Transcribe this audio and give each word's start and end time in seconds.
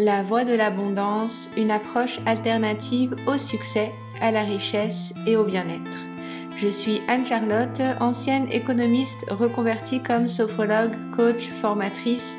La 0.00 0.22
voie 0.22 0.44
de 0.44 0.54
l'abondance, 0.54 1.50
une 1.56 1.72
approche 1.72 2.20
alternative 2.24 3.16
au 3.26 3.36
succès, 3.36 3.92
à 4.20 4.30
la 4.30 4.44
richesse 4.44 5.12
et 5.26 5.36
au 5.36 5.42
bien-être. 5.42 5.98
Je 6.56 6.68
suis 6.68 7.00
Anne-Charlotte, 7.08 7.82
ancienne 7.98 8.46
économiste 8.52 9.26
reconvertie 9.28 10.00
comme 10.00 10.28
sophrologue, 10.28 10.94
coach, 11.10 11.48
formatrice. 11.48 12.36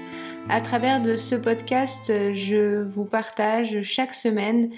À 0.48 0.62
travers 0.62 1.02
de 1.02 1.18
ce 1.18 1.36
podcast, 1.36 2.06
je 2.34 2.82
vous 2.82 3.04
partage 3.04 3.82
chaque 3.82 4.16
semaine 4.16 4.72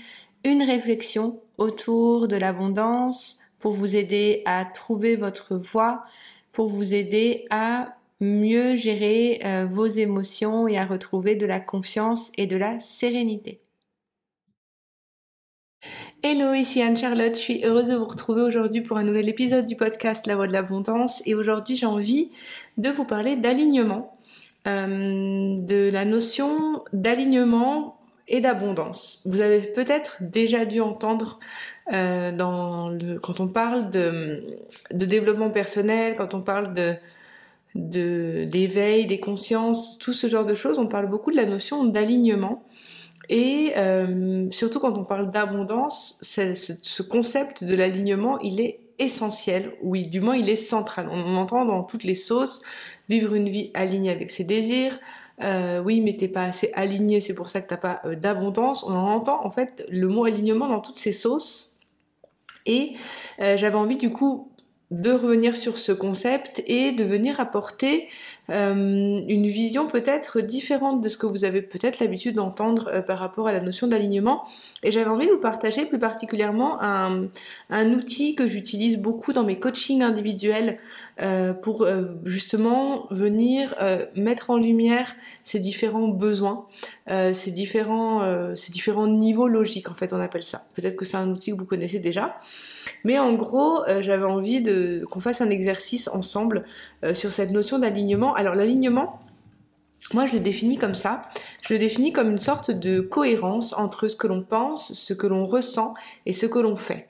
une 0.44 0.64
réflexion 0.64 1.40
autour 1.60 2.28
de 2.28 2.36
l'abondance 2.36 3.42
pour 3.60 3.74
vous 3.74 3.96
aider 3.96 4.42
à 4.46 4.66
trouver 4.66 5.18
votre 5.18 5.56
voie, 5.56 6.04
pour 6.52 6.68
vous 6.68 6.96
aider 6.96 7.46
à 7.52 7.96
mieux 8.22 8.76
gérer 8.76 9.42
euh, 9.44 9.68
vos 9.70 9.88
émotions 9.88 10.68
et 10.68 10.78
à 10.78 10.86
retrouver 10.86 11.36
de 11.36 11.46
la 11.46 11.60
confiance 11.60 12.32
et 12.38 12.48
de 12.48 12.56
la 12.56 12.80
sérénité. 12.80 13.62
Hello, 16.24 16.54
ici 16.54 16.84
Anne-Charlotte, 16.84 17.34
je 17.34 17.40
suis 17.40 17.66
heureuse 17.66 17.88
de 17.88 17.96
vous 17.96 18.06
retrouver 18.06 18.44
aujourd'hui 18.44 18.82
pour 18.82 18.98
un 18.98 19.04
nouvel 19.04 19.28
épisode 19.28 19.66
du 19.66 19.76
podcast 19.76 20.28
La 20.28 20.36
Voix 20.36 20.46
de 20.46 20.54
l'Abondance 20.54 21.24
et 21.26 21.34
aujourd'hui 21.34 21.76
j'ai 21.76 21.88
envie 21.88 22.30
de 22.78 22.92
vous 22.92 23.06
parler 23.06 23.36
d'alignement, 23.36 24.20
euh, 24.68 25.58
de 25.58 25.90
la 25.92 26.06
notion 26.06 26.84
d'alignement 26.94 27.98
et 28.28 28.40
d'abondance. 28.40 29.24
Vous 29.26 29.42
avez 29.42 29.62
peut-être 29.62 30.18
déjà 30.22 30.66
dû 30.66 30.80
entendre 30.80 31.40
euh, 31.92 32.32
dans 32.32 32.90
le, 32.90 33.18
quand 33.20 33.40
on 33.40 33.48
parle 33.48 33.90
de, 33.90 34.40
de 34.94 35.06
développement 35.08 35.50
personnel, 35.50 36.16
quand 36.16 36.36
on 36.36 36.42
parle 36.42 36.76
de 36.76 36.94
de 37.76 38.46
d'éveil, 38.46 39.06
des 39.06 39.20
consciences, 39.20 39.98
tout 39.98 40.14
ce 40.14 40.28
genre 40.28 40.46
de 40.46 40.56
choses, 40.56 40.80
on 40.80 40.88
parle 40.88 41.10
beaucoup 41.10 41.32
de 41.32 41.38
la 41.38 41.46
notion 41.46 41.86
d'alignement. 41.86 42.64
Et 43.30 43.72
euh, 43.78 44.48
surtout 44.52 44.80
quand 44.80 44.98
on 44.98 45.06
parle 45.06 45.30
d'abondance, 45.30 46.18
ce, 46.22 46.54
ce 46.54 47.02
concept 47.02 47.64
de 47.64 47.76
l'alignement, 47.76 48.40
il 48.40 48.60
est 48.60 48.82
essentiel, 49.00 49.74
oui, 49.82 50.08
du 50.08 50.20
moins 50.20 50.36
il 50.36 50.50
est 50.50 50.58
central. 50.58 51.08
On 51.10 51.38
entend 51.38 51.66
dans 51.66 51.84
toutes 51.84 52.04
les 52.04 52.16
sauces 52.16 52.62
vivre 53.10 53.34
une 53.34 53.50
vie 53.50 53.72
alignée 53.74 54.12
avec 54.12 54.30
ses 54.30 54.44
désirs. 54.44 55.00
Euh, 55.44 55.82
oui, 55.82 56.02
mais 56.02 56.18
t'es 56.18 56.28
pas 56.28 56.44
assez 56.44 56.72
aligné, 56.74 57.22
c'est 57.22 57.34
pour 57.34 57.50
ça 57.50 57.62
que 57.62 57.70
t'as 57.70 57.78
pas 57.78 58.02
euh, 58.06 58.16
d'abondance. 58.16 58.84
On 58.84 58.94
entend 58.94 59.46
en 59.46 59.50
fait 59.50 59.86
le 59.90 60.08
mot 60.08 60.26
alignement 60.26 60.68
dans 60.68 60.82
toutes 60.82 60.98
ces 60.98 61.14
sauces. 61.14 61.80
Et 62.68 62.94
j'avais 63.40 63.74
envie 63.74 63.98
du 63.98 64.12
coup 64.12 64.51
de 64.92 65.12
revenir 65.12 65.56
sur 65.56 65.78
ce 65.78 65.92
concept 65.92 66.64
et 66.68 66.92
de 66.92 67.04
venir 67.04 67.40
apporter 67.40 68.10
euh, 68.50 68.74
une 69.28 69.46
vision 69.48 69.88
peut-être 69.88 70.42
différente 70.42 71.02
de 71.02 71.10
ce 71.10 71.18
que 71.18 71.28
vous 71.28 71.46
avez 71.46 71.62
peut-être 71.62 72.00
l'habitude 72.00 72.36
d'entendre 72.36 72.90
euh, 72.92 73.02
par 73.02 73.20
rapport 73.20 73.48
à 73.48 73.52
la 73.52 73.62
notion 73.62 73.88
d'alignement. 73.88 74.44
Et 74.84 74.92
j'avais 74.92 75.10
envie 75.10 75.28
de 75.28 75.32
vous 75.32 75.40
partager 75.40 75.86
plus 75.86 76.00
particulièrement 76.00 76.82
un, 76.82 77.30
outil 77.94 78.36
que 78.36 78.48
j'utilise 78.48 78.98
beaucoup 78.98 79.32
dans 79.32 79.44
mes 79.44 79.60
coachings 79.60 80.02
individuels 80.02 80.80
euh, 81.22 81.54
pour 81.54 81.88
justement 82.24 83.08
venir 83.12 83.76
mettre 84.16 84.50
en 84.50 84.58
lumière 84.58 85.16
ces 85.44 85.60
différents 85.60 86.08
besoins, 86.08 86.66
ces 87.08 87.52
différents, 87.52 88.56
ces 88.56 88.72
différents 88.72 89.08
niveaux 89.08 89.48
logiques 89.48 89.90
en 89.90 89.94
fait 89.94 90.14
on 90.14 90.20
appelle 90.20 90.44
ça. 90.44 90.64
Peut-être 90.76 90.96
que 90.96 91.06
c'est 91.06 91.18
un 91.18 91.30
outil 91.30 91.52
que 91.52 91.58
vous 91.58 91.66
connaissez 91.66 92.00
déjà. 92.00 92.40
Mais 93.04 93.20
en 93.20 93.34
gros, 93.34 93.84
j'avais 94.00 94.26
envie 94.26 94.64
qu'on 95.10 95.20
fasse 95.20 95.42
un 95.42 95.50
exercice 95.50 96.08
ensemble 96.08 96.66
sur 97.14 97.32
cette 97.32 97.52
notion 97.52 97.78
d'alignement 97.80 98.31
alors 98.34 98.56
l'alignement, 98.56 99.20
moi 100.14 100.26
je 100.26 100.34
le 100.34 100.40
définis 100.40 100.78
comme 100.78 100.96
ça. 100.96 101.24
Je 101.64 101.74
le 101.74 101.80
définis 101.80 102.12
comme 102.12 102.32
une 102.32 102.38
sorte 102.38 102.72
de 102.72 103.00
cohérence 103.00 103.74
entre 103.74 104.08
ce 104.08 104.16
que 104.16 104.28
l'on 104.28 104.44
pense, 104.44 104.94
ce 104.94 105.14
que 105.14 105.28
l'on 105.28 105.46
ressent 105.46 105.94
et 106.26 106.34
ce 106.34 106.46
que 106.46 106.60
l'on 106.60 106.76
fait. 106.76 107.10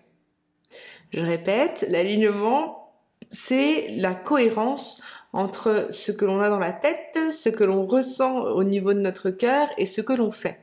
Je 1.11 1.21
répète, 1.21 1.85
l'alignement, 1.89 2.93
c'est 3.29 3.95
la 3.97 4.13
cohérence 4.13 5.01
entre 5.33 5.87
ce 5.91 6.11
que 6.11 6.25
l'on 6.25 6.41
a 6.41 6.49
dans 6.49 6.59
la 6.59 6.73
tête, 6.73 7.17
ce 7.31 7.49
que 7.49 7.63
l'on 7.63 7.85
ressent 7.85 8.41
au 8.41 8.63
niveau 8.63 8.93
de 8.93 8.99
notre 8.99 9.29
cœur 9.29 9.69
et 9.77 9.85
ce 9.85 10.01
que 10.01 10.13
l'on 10.13 10.31
fait. 10.31 10.59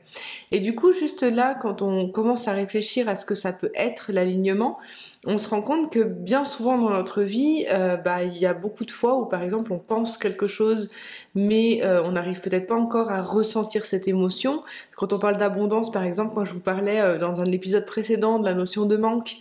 Et 0.51 0.59
du 0.59 0.75
coup, 0.75 0.91
juste 0.91 1.23
là, 1.23 1.55
quand 1.59 1.81
on 1.81 2.07
commence 2.09 2.47
à 2.47 2.53
réfléchir 2.53 3.09
à 3.09 3.15
ce 3.15 3.25
que 3.25 3.35
ça 3.35 3.51
peut 3.51 3.71
être 3.73 4.11
l'alignement, 4.11 4.77
on 5.25 5.37
se 5.37 5.49
rend 5.49 5.61
compte 5.61 5.91
que 5.91 5.99
bien 5.99 6.43
souvent 6.43 6.77
dans 6.77 6.91
notre 6.91 7.23
vie, 7.23 7.65
euh, 7.69 7.97
bah, 7.97 8.23
il 8.23 8.37
y 8.37 8.45
a 8.45 8.53
beaucoup 8.53 8.85
de 8.85 8.91
fois 8.91 9.19
où 9.19 9.25
par 9.25 9.43
exemple 9.43 9.73
on 9.73 9.79
pense 9.79 10.17
quelque 10.17 10.47
chose, 10.47 10.89
mais 11.35 11.81
euh, 11.83 12.01
on 12.05 12.13
n'arrive 12.13 12.39
peut-être 12.39 12.67
pas 12.67 12.79
encore 12.79 13.11
à 13.11 13.21
ressentir 13.21 13.85
cette 13.85 14.07
émotion. 14.07 14.63
Quand 14.95 15.11
on 15.11 15.19
parle 15.19 15.37
d'abondance, 15.37 15.91
par 15.91 16.03
exemple, 16.03 16.33
quand 16.33 16.45
je 16.45 16.53
vous 16.53 16.61
parlais 16.61 17.01
euh, 17.01 17.17
dans 17.17 17.41
un 17.41 17.51
épisode 17.51 17.85
précédent 17.85 18.39
de 18.39 18.45
la 18.45 18.53
notion 18.53 18.85
de 18.85 18.97
manque, 18.97 19.37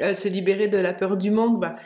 se 0.00 0.26
libérer 0.26 0.68
de 0.68 0.78
la 0.78 0.94
peur 0.94 1.18
du 1.18 1.30
manque, 1.30 1.60
bah, 1.60 1.76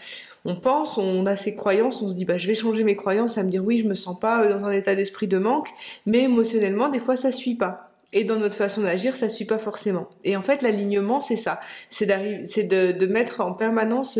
on 0.46 0.56
pense, 0.56 0.98
on 0.98 1.26
a 1.26 1.36
ses 1.36 1.54
croyances, 1.54 2.02
on 2.02 2.08
se 2.08 2.14
dit 2.14 2.24
bah 2.24 2.38
je 2.38 2.46
vais 2.46 2.54
changer 2.54 2.84
mes 2.84 2.96
croyances 2.96 3.38
à 3.38 3.42
me 3.42 3.50
dire 3.50 3.64
oui 3.64 3.78
je 3.78 3.88
me 3.88 3.94
sens 3.94 4.18
pas 4.18 4.46
dans 4.46 4.64
un 4.64 4.70
état 4.70 4.94
d'esprit 4.94 5.28
de 5.28 5.38
manque, 5.38 5.68
mais 6.06 6.22
émotionnellement 6.22 6.88
des 6.88 7.00
fois 7.00 7.16
ça 7.16 7.32
suit 7.32 7.56
pas 7.56 7.90
et 8.12 8.24
dans 8.24 8.36
notre 8.36 8.54
façon 8.54 8.82
d'agir, 8.82 9.16
ça 9.16 9.28
suit 9.28 9.44
pas 9.44 9.58
forcément. 9.58 10.08
Et 10.24 10.36
en 10.36 10.42
fait, 10.42 10.62
l'alignement, 10.62 11.20
c'est 11.20 11.36
ça, 11.36 11.60
c'est 11.90 12.06
c'est 12.46 12.62
de, 12.62 13.06
mettre 13.06 13.40
en 13.40 13.52
permanence 13.52 14.18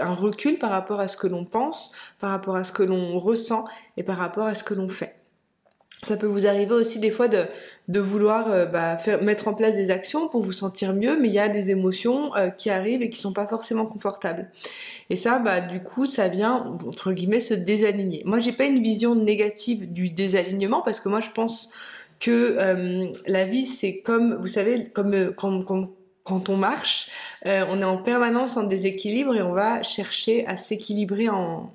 un 0.00 0.14
recul 0.14 0.58
par 0.58 0.70
rapport 0.70 1.00
à 1.00 1.08
ce 1.08 1.16
que 1.16 1.26
l'on 1.26 1.44
pense, 1.44 1.94
par 2.20 2.30
rapport 2.30 2.56
à 2.56 2.64
ce 2.64 2.72
que 2.72 2.82
l'on 2.82 3.18
ressent 3.18 3.66
et 3.96 4.02
par 4.02 4.16
rapport 4.16 4.46
à 4.46 4.54
ce 4.54 4.64
que 4.64 4.74
l'on 4.74 4.88
fait. 4.88 5.14
Ça 6.02 6.16
peut 6.16 6.26
vous 6.26 6.46
arriver 6.46 6.72
aussi 6.72 7.00
des 7.00 7.10
fois 7.10 7.26
de, 7.26 7.44
de 7.88 7.98
vouloir 7.98 8.52
euh, 8.52 8.66
bah, 8.66 8.96
faire, 8.98 9.20
mettre 9.22 9.48
en 9.48 9.54
place 9.54 9.74
des 9.74 9.90
actions 9.90 10.28
pour 10.28 10.42
vous 10.42 10.52
sentir 10.52 10.94
mieux, 10.94 11.18
mais 11.20 11.28
il 11.28 11.34
y 11.34 11.40
a 11.40 11.48
des 11.48 11.70
émotions 11.70 12.34
euh, 12.36 12.50
qui 12.50 12.70
arrivent 12.70 13.02
et 13.02 13.10
qui 13.10 13.20
sont 13.20 13.32
pas 13.32 13.48
forcément 13.48 13.84
confortables. 13.84 14.50
Et 15.10 15.16
ça, 15.16 15.40
bah 15.40 15.60
du 15.60 15.82
coup, 15.82 16.06
ça 16.06 16.28
vient 16.28 16.78
entre 16.86 17.12
guillemets 17.12 17.40
se 17.40 17.54
désaligner. 17.54 18.22
Moi, 18.24 18.38
j'ai 18.38 18.52
pas 18.52 18.66
une 18.66 18.82
vision 18.82 19.16
négative 19.16 19.92
du 19.92 20.08
désalignement 20.08 20.82
parce 20.82 21.00
que 21.00 21.08
moi, 21.08 21.20
je 21.20 21.30
pense 21.30 21.72
que 22.20 22.56
euh, 22.58 23.12
la 23.26 23.44
vie 23.44 23.66
c'est 23.66 24.00
comme, 24.00 24.36
vous 24.36 24.46
savez, 24.46 24.84
comme 24.90 25.14
euh, 25.14 25.32
quand, 25.36 25.62
quand, 25.62 25.90
quand 26.24 26.48
on 26.48 26.56
marche, 26.56 27.08
euh, 27.46 27.64
on 27.70 27.80
est 27.80 27.84
en 27.84 27.98
permanence 27.98 28.56
en 28.56 28.64
déséquilibre 28.64 29.34
et 29.36 29.42
on 29.42 29.52
va 29.52 29.82
chercher 29.82 30.46
à 30.46 30.56
s'équilibrer 30.56 31.28
en 31.28 31.72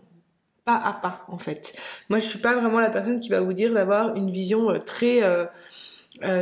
pas 0.66 0.76
à 0.76 0.94
pas 0.94 1.26
en 1.28 1.38
fait. 1.38 1.78
Moi 2.10 2.20
je 2.20 2.26
suis 2.26 2.40
pas 2.40 2.56
vraiment 2.56 2.80
la 2.80 2.90
personne 2.90 3.20
qui 3.20 3.30
va 3.30 3.42
vous 3.42 3.54
dire 3.54 3.74
d'avoir 3.74 4.16
une 4.16 4.32
vision 4.32 4.78
très 4.86 5.24
euh, 5.24 5.46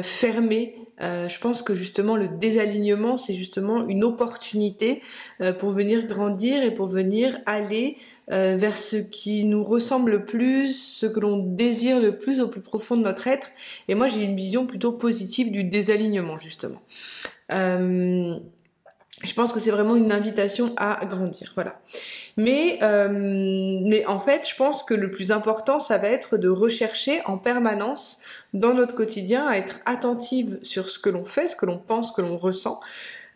fermée. 0.03 0.75
je 0.99 1.39
pense 1.39 1.61
que 1.63 1.73
justement 1.73 2.15
le 2.15 2.27
désalignement 2.27 3.17
c'est 3.17 3.33
justement 3.33 3.87
une 3.87 4.03
opportunité 4.03 5.01
pour 5.59 5.71
venir 5.71 6.05
grandir 6.05 6.61
et 6.61 6.71
pour 6.71 6.87
venir 6.87 7.39
aller 7.45 7.97
euh, 8.31 8.55
vers 8.55 8.77
ce 8.77 8.95
qui 8.95 9.43
nous 9.43 9.61
ressemble 9.61 10.11
le 10.11 10.25
plus, 10.25 10.71
ce 10.73 11.05
que 11.05 11.19
l'on 11.19 11.37
désire 11.37 11.99
le 11.99 12.17
plus 12.17 12.39
au 12.39 12.47
plus 12.47 12.61
profond 12.61 12.95
de 12.95 13.03
notre 13.03 13.27
être. 13.27 13.47
Et 13.89 13.95
moi, 13.95 14.07
j'ai 14.07 14.23
une 14.23 14.37
vision 14.37 14.65
plutôt 14.65 14.93
positive 14.93 15.51
du 15.51 15.65
désalignement, 15.65 16.37
justement. 16.37 16.81
Je 19.23 19.33
pense 19.33 19.53
que 19.53 19.59
c'est 19.59 19.71
vraiment 19.71 19.95
une 19.95 20.11
invitation 20.11 20.73
à 20.77 21.05
grandir, 21.05 21.51
voilà. 21.55 21.79
Mais, 22.37 22.79
euh, 22.81 23.07
mais 23.09 24.05
en 24.05 24.19
fait, 24.19 24.47
je 24.49 24.55
pense 24.55 24.83
que 24.83 24.93
le 24.93 25.11
plus 25.11 25.31
important, 25.31 25.79
ça 25.79 25.97
va 25.97 26.07
être 26.07 26.37
de 26.37 26.49
rechercher 26.49 27.21
en 27.25 27.37
permanence 27.37 28.21
dans 28.53 28.73
notre 28.73 28.95
quotidien 28.95 29.47
à 29.47 29.57
être 29.57 29.79
attentive 29.85 30.59
sur 30.63 30.89
ce 30.89 30.97
que 30.97 31.09
l'on 31.09 31.25
fait, 31.25 31.47
ce 31.47 31.55
que 31.55 31.65
l'on 31.65 31.77
pense, 31.77 32.09
ce 32.09 32.13
que 32.13 32.21
l'on 32.21 32.37
ressent, 32.37 32.79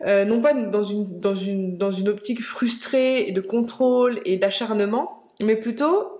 euh, 0.04 0.24
non 0.24 0.42
pas 0.42 0.52
dans 0.54 0.82
une, 0.82 1.18
dans, 1.20 1.36
une, 1.36 1.78
dans 1.78 1.92
une 1.92 2.08
optique 2.08 2.42
frustrée 2.42 3.30
de 3.32 3.40
contrôle 3.40 4.20
et 4.24 4.36
d'acharnement, 4.36 5.22
mais 5.40 5.56
plutôt 5.56 6.12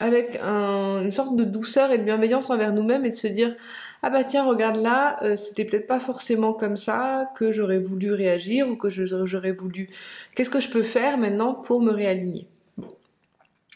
avec 0.00 0.40
une 0.40 1.12
sorte 1.12 1.36
de 1.36 1.44
douceur 1.44 1.92
et 1.92 1.98
de 1.98 2.02
bienveillance 2.02 2.50
envers 2.50 2.72
nous-mêmes 2.72 3.04
et 3.04 3.10
de 3.10 3.14
se 3.14 3.28
dire 3.28 3.54
ah 4.04 4.10
bah 4.10 4.24
tiens 4.24 4.44
regarde 4.44 4.76
là 4.76 5.22
euh, 5.22 5.36
c'était 5.36 5.64
peut-être 5.64 5.86
pas 5.86 6.00
forcément 6.00 6.52
comme 6.52 6.76
ça 6.76 7.30
que 7.34 7.52
j'aurais 7.52 7.78
voulu 7.78 8.12
réagir 8.12 8.68
ou 8.68 8.76
que 8.76 8.88
j'aurais 8.90 9.52
voulu. 9.52 9.88
Qu'est-ce 10.34 10.50
que 10.50 10.60
je 10.60 10.68
peux 10.68 10.82
faire 10.82 11.18
maintenant 11.18 11.54
pour 11.54 11.80
me 11.80 11.90
réaligner? 11.90 12.46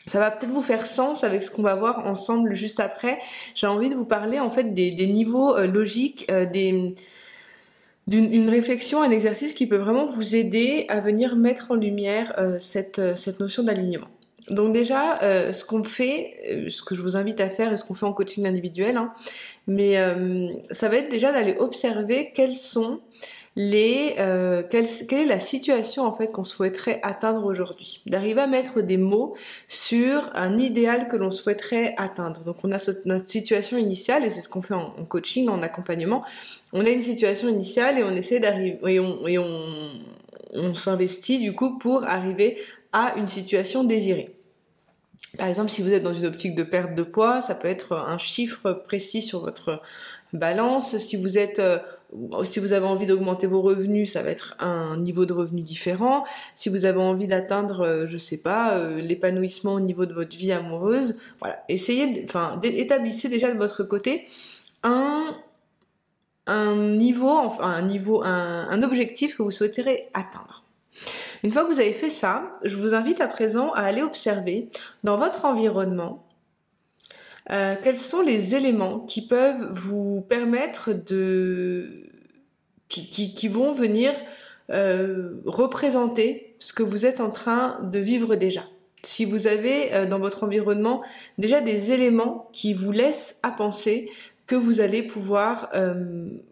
Ça 0.06 0.19
va 0.20 0.31
peut-être 0.31 0.52
vous 0.52 0.62
faire 0.62 0.87
sens 0.87 1.25
avec 1.25 1.43
ce 1.43 1.50
qu'on 1.50 1.62
va 1.62 1.75
voir 1.75 2.06
ensemble 2.06 2.55
juste 2.55 2.81
après. 2.81 3.19
J'ai 3.55 3.67
envie 3.67 3.91
de 3.91 3.94
vous 3.94 4.06
parler 4.06 4.41
en 4.41 4.50
fait 4.50 4.75
des, 4.75 5.06
niveaux 5.06 5.56
euh, 5.56 5.67
logiques 5.67 6.31
des 6.52 6.94
d'une 8.08 8.49
réflexion, 8.49 9.02
un 9.02 9.11
exercice 9.11 9.52
qui 9.52 9.67
peut 9.67 9.76
vraiment 9.76 10.06
vous 10.06 10.35
aider 10.35 10.87
à 10.88 10.99
venir 11.00 11.37
mettre 11.37 11.73
en 11.73 11.75
lumière 11.75 12.35
euh, 12.38 12.58
cette, 12.58 12.99
euh, 12.99 13.14
cette 13.14 13.38
notion 13.38 13.62
d'alignement. 13.62 14.08
Donc 14.50 14.73
déjà, 14.73 15.23
euh, 15.23 15.53
ce 15.53 15.65
qu'on 15.65 15.85
fait, 15.85 16.67
ce 16.71 16.83
que 16.83 16.95
je 16.95 17.03
vous 17.03 17.17
invite 17.17 17.41
à 17.41 17.50
faire 17.50 17.73
et 17.73 17.77
ce 17.77 17.85
qu'on 17.85 17.95
fait 17.95 18.06
en 18.06 18.12
coaching 18.12 18.47
individuel, 18.47 18.97
hein, 18.97 19.12
mais 19.67 19.97
ça 20.71 20.89
va 20.89 20.97
être 20.97 21.11
déjà 21.11 21.33
d'aller 21.33 21.56
observer 21.59 22.33
quelles 22.35 22.56
sont 22.56 23.00
les 23.59 24.15
euh, 24.21 24.62
quelle, 24.71 24.87
est 24.87 25.27
la 25.27 25.41
situation 25.41 26.05
en 26.05 26.15
fait 26.15 26.31
qu'on 26.31 26.45
souhaiterait 26.45 27.00
atteindre 27.03 27.45
aujourd'hui. 27.45 28.03
D'arriver 28.06 28.41
à 28.41 28.47
mettre 28.47 28.83
des 28.83 28.97
mots 28.97 29.35
sur 29.67 30.31
un 30.35 30.59
idéal 30.59 31.09
que 31.09 31.17
l'on 31.17 31.33
souhaiterait 31.33 31.95
atteindre. 31.99 32.45
Donc 32.45 32.59
on 32.62 32.71
a 32.71 32.79
notre 33.05 33.27
situation 33.27 33.77
initiale 33.77 34.25
et 34.25 34.31
c'est 34.31 34.43
ce 34.43 34.49
qu'on 34.49 34.62
fait 34.62 34.75
en, 34.75 34.93
coaching, 35.09 35.49
en 35.49 35.61
accompagnement. 35.61 36.23
On 36.73 36.87
a 36.87 36.91
une 36.91 37.03
situation 37.03 37.49
initiale 37.49 37.99
et 37.99 38.05
on 38.05 38.12
essaie 38.12 38.39
d'arriver 38.39 38.79
et 38.87 39.39
on 39.41 40.75
s'investit 40.75 41.41
du 41.41 41.53
coup 41.53 41.79
pour 41.79 42.05
arriver 42.05 42.59
à 42.93 43.15
une 43.17 43.27
situation 43.27 43.83
désirée. 43.83 44.38
Par 45.37 45.47
exemple, 45.47 45.70
si 45.70 45.82
vous 45.82 45.93
êtes 45.93 46.03
dans 46.03 46.15
une 46.15 46.26
optique 46.26 46.55
de 46.55 46.62
perte 46.62 46.94
de 46.94 47.03
poids, 47.03 47.43
ça 47.43 47.55
peut 47.55 47.69
être 47.69 47.93
un 47.93 48.19
chiffre 48.19 48.73
précis 48.73 49.20
sur 49.20 49.41
votre 49.41 49.82
balance. 50.32 50.97
Si 50.99 51.17
vous 51.17 51.38
êtes, 51.38 51.59
euh, 51.59 51.79
si 52.44 52.61
vous 52.61 52.73
avez 52.73 52.87
envie 52.87 53.05
d'augmenter 53.05 53.47
vos 53.47 53.61
revenus, 53.61 54.12
ça 54.12 54.23
va 54.23 54.31
être 54.31 54.56
un 54.59 54.97
niveau 54.97 55.26
de 55.26 55.35
revenu 55.35 55.61
différent. 55.61 56.25
Si 56.55 56.70
vous 56.70 56.87
avez 56.87 57.00
envie 57.00 57.26
d'atteindre, 57.26 57.81
euh, 57.81 58.06
je 58.06 58.17
sais 58.17 58.38
pas, 58.38 58.76
euh, 58.76 59.00
l'épanouissement 59.00 59.75
au 59.75 59.81
niveau 59.81 60.06
de 60.06 60.15
votre 60.15 60.37
vie 60.37 60.53
amoureuse, 60.53 61.21
voilà. 61.41 61.62
Essayez, 61.69 62.25
enfin, 62.25 62.59
établissez 62.62 63.29
déjà 63.29 63.53
de 63.53 63.59
votre 63.59 63.85
côté 63.85 64.26
un 64.82 65.35
un 66.47 66.75
niveau, 66.76 67.29
enfin 67.29 67.67
un 67.67 67.82
niveau, 67.82 68.23
un 68.25 68.82
objectif 68.82 69.37
que 69.37 69.43
vous 69.43 69.50
souhaiterez 69.50 70.09
atteindre. 70.14 70.64
Une 71.44 71.52
fois 71.52 71.64
que 71.64 71.73
vous 71.73 71.81
avez 71.81 71.93
fait 71.93 72.11
ça, 72.11 72.58
je 72.64 72.76
vous 72.76 72.94
invite 72.94 73.20
à 73.20 73.29
présent 73.29 73.73
à 73.73 73.82
aller 73.82 74.02
observer 74.02 74.69
dans 75.05 75.17
votre 75.17 75.44
environnement 75.44 76.25
euh, 77.50 77.76
quels 77.82 77.99
sont 77.99 78.20
les 78.20 78.55
éléments 78.55 79.00
qui 79.00 79.26
peuvent 79.26 79.73
vous 79.73 80.25
permettre 80.29 80.93
de... 80.93 82.05
qui, 82.88 83.49
vont 83.49 83.73
venir 83.73 84.12
euh, 84.70 85.40
représenter 85.46 86.56
ce 86.58 86.73
que 86.73 86.82
vous 86.82 87.06
êtes 87.06 87.20
en 87.20 87.31
train 87.31 87.81
de 87.82 87.99
vivre 87.99 88.37
déjà. 88.37 88.64
Si 89.02 89.25
vous 89.25 89.46
avez 89.46 89.94
euh, 89.94 90.06
dans 90.06 90.19
votre 90.19 90.44
environnement 90.44 91.02
déjà 91.38 91.61
des 91.61 91.93
éléments 91.93 92.50
qui 92.52 92.75
vous 92.75 92.93
laissent 92.93 93.40
à 93.43 93.50
penser 93.50 94.11
que 94.49 94.56
vous 94.56 94.81
allez 94.81 95.05
pouvoir, 95.05 95.71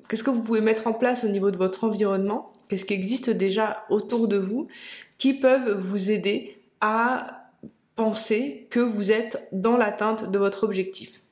qu'est-ce 0.09 0.23
que 0.23 0.31
vous 0.31 0.43
pouvez 0.43 0.61
mettre 0.61 0.87
en 0.87 0.93
place 0.93 1.25
au 1.25 1.29
niveau 1.29 1.51
de 1.51 1.57
votre 1.57 1.83
environnement 1.83 2.53
qu'est-ce 2.69 2.85
qui 2.85 2.95
existe 2.95 3.31
déjà 3.31 3.85
autour 3.91 4.29
de 4.29 4.37
vous 4.37 4.69
qui 5.19 5.35
peuvent 5.35 5.73
vous 5.73 6.11
aider 6.11 6.59
à 6.81 7.51
penser 7.95 8.67
que 8.71 8.81
vous 8.81 9.11
êtes 9.11 9.49
dans 9.53 9.77
l'atteinte 9.77 10.31
de 10.31 10.39
votre 10.39 10.65
objectif. 10.65 11.23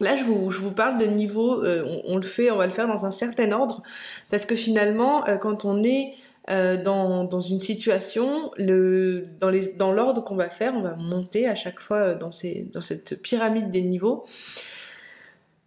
Là, 0.00 0.16
je 0.16 0.24
vous, 0.24 0.70
parle 0.72 0.98
de 0.98 1.06
niveau, 1.06 1.64
euh, 1.64 2.00
on, 2.06 2.16
le 2.16 2.22
fait, 2.22 2.50
on 2.50 2.56
va 2.56 2.66
le 2.66 2.72
faire 2.72 2.88
dans 2.88 3.06
un 3.06 3.10
certain 3.10 3.52
ordre, 3.52 3.82
parce 4.30 4.44
que 4.44 4.56
finalement, 4.56 5.26
euh, 5.28 5.36
quand 5.36 5.64
on 5.64 5.82
est 5.82 6.14
euh, 6.50 6.82
dans, 6.82 7.40
une 7.40 7.60
situation, 7.60 8.50
dans, 8.58 9.92
l'ordre 9.92 10.24
qu'on 10.24 10.34
va 10.34 10.50
faire, 10.50 10.74
on 10.74 10.82
va 10.82 10.96
monter 10.96 11.46
à 11.46 11.54
chaque 11.54 11.80
fois 11.80 12.14
dans 12.14 12.32
cette 12.32 13.22
pyramide 13.22 13.70
des 13.70 13.82
niveaux. 13.82 14.24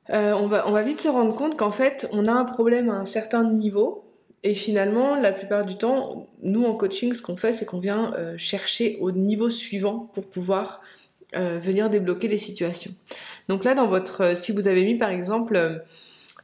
On, 0.09 0.47
va, 0.47 0.67
on 0.67 0.71
va 0.71 0.83
vite 0.83 1.01
se 1.01 1.07
rendre 1.07 1.35
compte 1.35 1.57
qu'en 1.57 1.71
fait, 1.71 2.07
on 2.11 2.27
a 2.27 2.31
un 2.31 2.45
problème 2.45 2.89
à 2.89 2.95
un 2.95 3.05
certain 3.05 3.43
niveau, 3.43 4.05
et 4.45 4.53
finalement, 4.53 5.19
la 5.19 5.31
plupart 5.31 5.65
du 5.65 5.75
temps, 5.75 6.27
nous 6.43 6.65
en 6.65 6.75
coaching, 6.75 7.15
ce 7.15 7.21
qu'on 7.23 7.35
fait, 7.35 7.51
c'est 7.51 7.65
qu'on 7.65 7.79
vient 7.79 8.13
euh, 8.13 8.37
chercher 8.37 8.99
au 9.01 9.11
niveau 9.11 9.49
suivant 9.49 10.11
pour 10.13 10.29
pouvoir 10.29 10.81
euh, 11.35 11.57
venir 11.57 11.89
débloquer 11.89 12.27
les 12.27 12.37
situations. 12.37 12.91
Donc 13.49 13.63
là, 13.63 13.73
dans 13.73 13.87
votre, 13.87 14.21
euh, 14.21 14.35
si 14.35 14.51
vous 14.51 14.67
avez 14.67 14.85
mis 14.85 14.99
par 14.99 15.09
exemple, 15.09 15.83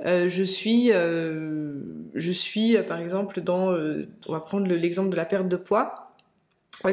je 0.03 0.43
suis, 0.43 0.87
je 0.89 2.31
suis 2.31 2.75
par 2.87 2.99
exemple 2.99 3.39
dans, 3.41 3.71
on 3.71 4.31
va 4.31 4.39
prendre 4.39 4.65
l'exemple 4.65 5.11
de 5.11 5.15
la 5.15 5.25
perte 5.25 5.47
de 5.47 5.57
poids. 5.57 6.10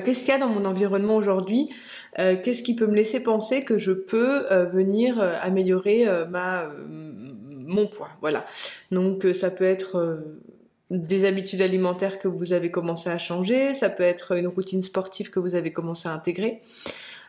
Qu'est-ce 0.04 0.20
qu'il 0.20 0.28
y 0.28 0.32
a 0.32 0.38
dans 0.38 0.48
mon 0.48 0.64
environnement 0.64 1.16
aujourd'hui 1.16 1.70
Qu'est-ce 2.16 2.62
qui 2.62 2.74
peut 2.76 2.86
me 2.86 2.94
laisser 2.94 3.20
penser 3.20 3.62
que 3.64 3.78
je 3.78 3.92
peux 3.92 4.44
venir 4.70 5.18
améliorer 5.40 6.04
ma 6.28 6.70
mon 6.88 7.86
poids 7.86 8.10
Voilà. 8.20 8.44
Donc 8.90 9.26
ça 9.32 9.50
peut 9.50 9.64
être 9.64 10.20
des 10.90 11.24
habitudes 11.24 11.62
alimentaires 11.62 12.18
que 12.18 12.28
vous 12.28 12.52
avez 12.52 12.70
commencé 12.70 13.10
à 13.10 13.18
changer, 13.18 13.74
ça 13.74 13.88
peut 13.88 14.02
être 14.02 14.36
une 14.36 14.48
routine 14.48 14.82
sportive 14.82 15.30
que 15.30 15.38
vous 15.38 15.54
avez 15.54 15.72
commencé 15.72 16.08
à 16.08 16.12
intégrer. 16.12 16.60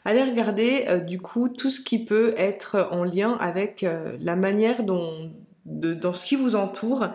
Allez 0.06 0.24
regarder 0.24 0.86
euh, 0.88 1.00
du 1.00 1.20
coup 1.20 1.50
tout 1.50 1.70
ce 1.70 1.82
qui 1.82 2.06
peut 2.06 2.34
être 2.38 2.88
en 2.92 3.04
lien 3.04 3.36
avec 3.40 3.84
euh, 3.84 4.16
la 4.20 4.36
manière 4.36 4.84
dont 4.84 5.32
dans 5.66 6.14
ce 6.14 6.26
qui 6.26 6.36
vous 6.36 6.56
entoure 6.56 7.10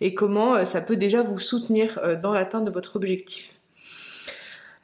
et 0.00 0.14
comment 0.14 0.54
euh, 0.54 0.64
ça 0.64 0.80
peut 0.80 0.96
déjà 0.96 1.22
vous 1.22 1.38
soutenir 1.38 2.00
dans 2.22 2.32
l'atteinte 2.32 2.64
de 2.64 2.70
votre 2.70 2.96
objectif. 2.96 3.57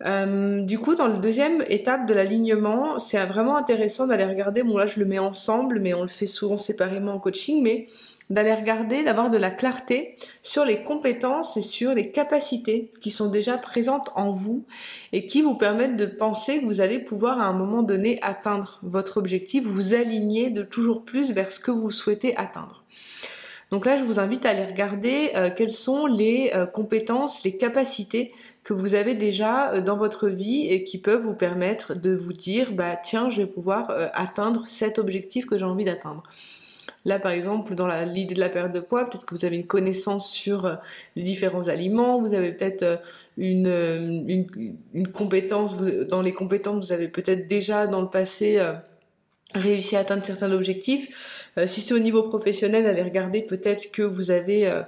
Du 0.00 0.78
coup, 0.78 0.94
dans 0.94 1.08
la 1.08 1.18
deuxième 1.18 1.64
étape 1.68 2.06
de 2.06 2.14
l'alignement, 2.14 2.98
c'est 2.98 3.24
vraiment 3.24 3.56
intéressant 3.56 4.06
d'aller 4.06 4.24
regarder. 4.24 4.62
Bon 4.62 4.76
là, 4.76 4.86
je 4.86 5.00
le 5.00 5.06
mets 5.06 5.18
ensemble, 5.18 5.80
mais 5.80 5.94
on 5.94 6.02
le 6.02 6.08
fait 6.08 6.26
souvent 6.26 6.58
séparément 6.58 7.14
en 7.14 7.18
coaching, 7.18 7.62
mais 7.62 7.86
d'aller 8.30 8.54
regarder, 8.54 9.02
d'avoir 9.02 9.30
de 9.30 9.36
la 9.36 9.50
clarté 9.50 10.16
sur 10.42 10.64
les 10.64 10.82
compétences 10.82 11.56
et 11.56 11.62
sur 11.62 11.94
les 11.94 12.10
capacités 12.10 12.90
qui 13.00 13.10
sont 13.10 13.28
déjà 13.28 13.58
présentes 13.58 14.10
en 14.14 14.32
vous 14.32 14.64
et 15.12 15.26
qui 15.26 15.42
vous 15.42 15.54
permettent 15.54 15.96
de 15.96 16.06
penser 16.06 16.60
que 16.60 16.64
vous 16.64 16.80
allez 16.80 16.98
pouvoir 16.98 17.40
à 17.40 17.44
un 17.44 17.52
moment 17.52 17.82
donné 17.82 18.18
atteindre 18.22 18.80
votre 18.82 19.18
objectif, 19.18 19.64
vous 19.64 19.94
aligner 19.94 20.50
de 20.50 20.62
toujours 20.62 21.04
plus 21.04 21.32
vers 21.32 21.52
ce 21.52 21.60
que 21.60 21.70
vous 21.70 21.90
souhaitez 21.90 22.36
atteindre. 22.36 22.84
Donc 23.70 23.86
là, 23.86 23.96
je 23.96 24.04
vous 24.04 24.18
invite 24.18 24.46
à 24.46 24.50
aller 24.50 24.64
regarder 24.64 25.30
euh, 25.34 25.50
quelles 25.54 25.72
sont 25.72 26.06
les 26.06 26.52
euh, 26.54 26.66
compétences, 26.66 27.44
les 27.44 27.56
capacités 27.56 28.32
que 28.62 28.72
vous 28.72 28.94
avez 28.94 29.14
déjà 29.14 29.72
euh, 29.72 29.80
dans 29.80 29.96
votre 29.96 30.28
vie 30.28 30.66
et 30.68 30.84
qui 30.84 30.98
peuvent 30.98 31.22
vous 31.22 31.34
permettre 31.34 31.94
de 31.94 32.14
vous 32.14 32.32
dire, 32.32 32.72
bah 32.72 32.96
tiens, 32.96 33.30
je 33.30 33.42
vais 33.42 33.48
pouvoir 33.48 33.90
atteindre 34.12 34.66
cet 34.66 34.98
objectif 34.98 35.46
que 35.46 35.58
j'ai 35.58 35.64
envie 35.64 35.84
d'atteindre. 35.84 36.22
Là, 37.06 37.18
par 37.18 37.32
exemple, 37.32 37.74
dans 37.74 37.86
l'idée 38.04 38.34
de 38.34 38.40
la 38.40 38.48
perte 38.48 38.72
de 38.72 38.80
poids, 38.80 39.04
peut-être 39.04 39.26
que 39.26 39.34
vous 39.34 39.44
avez 39.44 39.56
une 39.56 39.66
connaissance 39.66 40.30
sur 40.30 40.78
les 41.16 41.22
différents 41.22 41.68
aliments, 41.68 42.18
vous 42.20 42.32
avez 42.32 42.52
peut-être 42.52 43.02
une, 43.36 43.66
une, 43.66 44.76
une, 44.94 45.08
compétence, 45.08 45.76
dans 45.76 46.22
les 46.22 46.32
compétences, 46.32 46.86
vous 46.86 46.92
avez 46.92 47.08
peut-être 47.08 47.46
déjà 47.46 47.86
dans 47.86 48.00
le 48.00 48.08
passé 48.08 48.58
réussi 49.54 49.96
à 49.96 50.00
atteindre 50.00 50.24
certains 50.24 50.52
objectifs. 50.52 51.43
Si 51.66 51.80
c'est 51.80 51.94
au 51.94 51.98
niveau 51.98 52.22
professionnel, 52.24 52.86
allez 52.86 53.02
regarder 53.02 53.42
peut-être 53.42 53.90
que 53.92 54.02
vous 54.02 54.30
avez... 54.30 54.82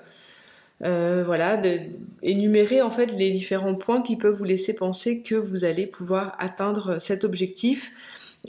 Euh, 0.84 1.22
voilà, 1.24 1.56
de, 1.56 1.78
énumérer 2.22 2.82
en 2.82 2.90
fait 2.90 3.06
les 3.12 3.30
différents 3.30 3.76
points 3.76 4.02
qui 4.02 4.16
peuvent 4.16 4.36
vous 4.36 4.44
laisser 4.44 4.74
penser 4.74 5.22
que 5.22 5.34
vous 5.34 5.64
allez 5.64 5.86
pouvoir 5.86 6.36
atteindre 6.38 6.98
cet 6.98 7.24
objectif 7.24 7.92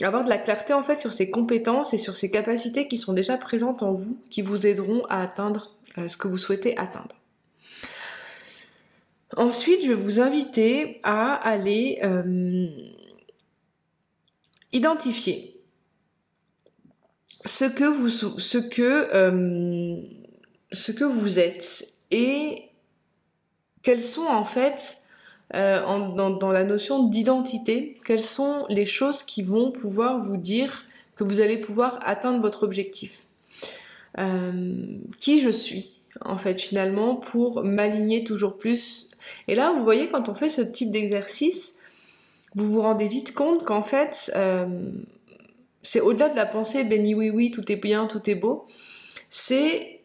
avoir 0.04 0.24
de 0.24 0.28
la 0.28 0.38
clarté 0.38 0.72
en 0.72 0.82
fait 0.82 0.96
sur 0.96 1.12
ses 1.12 1.30
compétences 1.30 1.94
et 1.94 1.98
sur 1.98 2.16
ses 2.16 2.30
capacités 2.30 2.88
qui 2.88 2.98
sont 2.98 3.12
déjà 3.12 3.36
présentes 3.36 3.82
en 3.82 3.92
vous, 3.92 4.18
qui 4.30 4.42
vous 4.42 4.66
aideront 4.66 5.04
à 5.08 5.22
atteindre 5.22 5.76
euh, 5.96 6.08
ce 6.08 6.16
que 6.16 6.28
vous 6.28 6.38
souhaitez 6.38 6.76
atteindre. 6.78 7.16
Ensuite, 9.36 9.82
je 9.82 9.88
vais 9.88 9.94
vous 9.94 10.20
inviter 10.20 11.00
à 11.02 11.34
aller 11.34 11.98
euh, 12.02 12.68
identifier 14.72 15.57
ce 17.44 17.64
que 17.64 17.84
vous 17.84 18.08
ce 18.08 18.58
que 18.58 19.08
euh, 19.14 19.96
ce 20.72 20.92
que 20.92 21.04
vous 21.04 21.38
êtes 21.38 21.88
et 22.10 22.68
quels 23.82 24.02
sont 24.02 24.26
en 24.26 24.44
fait 24.44 24.98
euh, 25.54 25.80
dans, 25.80 26.52
la 26.52 26.64
notion 26.64 27.04
d'identité, 27.04 27.98
quelles 28.04 28.22
sont 28.22 28.66
les 28.68 28.84
choses 28.84 29.22
qui 29.22 29.42
vont 29.42 29.70
pouvoir 29.70 30.22
vous 30.22 30.36
dire 30.36 30.84
que 31.16 31.24
vous 31.24 31.40
allez 31.40 31.56
pouvoir 31.56 32.00
atteindre 32.02 32.40
votre 32.40 32.64
objectif? 32.64 33.24
Euh, 34.18 34.98
qui 35.20 35.40
je 35.40 35.48
suis, 35.48 35.88
en 36.20 36.36
fait, 36.36 36.54
finalement, 36.54 37.16
pour 37.16 37.64
m'aligner 37.64 38.24
toujours 38.24 38.58
plus? 38.58 39.12
Et 39.46 39.54
là, 39.54 39.72
vous 39.72 39.84
voyez, 39.84 40.08
quand 40.08 40.28
on 40.28 40.34
fait 40.34 40.50
ce 40.50 40.60
type 40.60 40.90
d'exercice, 40.90 41.78
vous 42.54 42.70
vous 42.70 42.82
rendez 42.82 43.08
vite 43.08 43.32
compte 43.32 43.64
qu'en 43.64 43.82
fait, 43.82 44.30
euh, 44.36 44.90
c'est 45.88 46.00
au-delà 46.00 46.28
de 46.28 46.36
la 46.36 46.44
pensée, 46.44 46.84
béni 46.84 47.14
oui 47.14 47.30
oui, 47.30 47.50
tout 47.50 47.72
est 47.72 47.76
bien, 47.76 48.06
tout 48.06 48.28
est 48.28 48.34
beau. 48.34 48.66
C'est 49.30 49.98